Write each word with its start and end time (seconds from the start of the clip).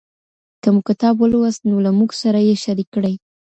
که 0.61 0.69
مو 0.73 0.81
کتاب 0.89 1.15
ولوست 1.19 1.61
نو 1.69 1.75
له 1.85 1.91
موږ 1.97 2.11
سره 2.21 2.39
یې 2.47 2.55
شریک 2.63 2.87
کړئ. 2.95 3.13